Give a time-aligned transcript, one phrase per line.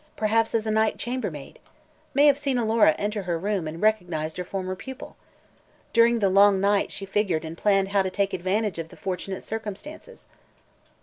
[0.15, 1.59] Perhaps as a night chambermaid.
[2.15, 5.15] May have seen Alora enter her room and recognized her former pupil.
[5.93, 9.43] During the long night she figured and planned how to take advantage of the fortunate
[9.43, 10.25] circumstances.